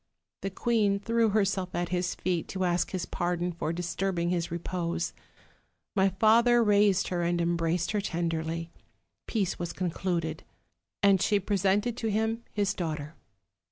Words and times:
The 0.41 0.49
queen 0.49 0.97
threw 0.99 1.29
herself 1.29 1.75
at 1.75 1.89
his 1.89 2.15
feet, 2.15 2.47
to 2.47 2.63
ask 2.65 2.89
his 2.89 3.05
pardon 3.05 3.51
for 3.51 3.71
disturbing 3.71 4.31
his 4.31 4.49
repose. 4.49 5.13
My 5.95 6.09
father 6.09 6.63
raised 6.63 7.09
her 7.09 7.21
and 7.21 7.39
embrac 7.39 7.81
ing 7.81 7.89
her 7.93 8.01
tenderly, 8.01 8.71
peace 9.27 9.59
was 9.59 9.73
concluded; 9.73 10.43
and 11.03 11.21
she 11.21 11.39
presented 11.39 11.95
to 11.97 12.07
him 12.09 12.41
his 12.51 12.73
daughter. 12.73 13.13